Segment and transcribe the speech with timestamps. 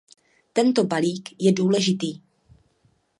[0.53, 2.21] Tento balík je důležitý.